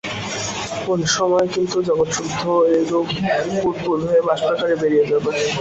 [0.85, 2.41] কোন সময়ে কিন্তু জগৎসুদ্ধ
[2.71, 3.07] এইরূপ
[3.55, 5.29] বুদ্বুদ হয়ে বাষ্পাকারে বেরিয়ে যাবে।